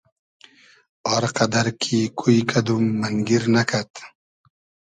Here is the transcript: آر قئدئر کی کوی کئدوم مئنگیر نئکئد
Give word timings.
آر 1.13 1.23
قئدئر 1.35 1.67
کی 1.81 1.99
کوی 2.19 2.37
کئدوم 2.49 2.83
مئنگیر 3.01 3.43
نئکئد 3.53 3.91